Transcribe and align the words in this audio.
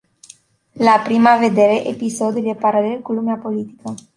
La 0.81 0.99
prima 1.03 1.37
vedere, 1.37 1.85
episodul 1.85 2.47
e 2.49 2.55
paralel 2.55 3.01
cu 3.01 3.11
lumea 3.13 3.35
politică. 3.35 3.95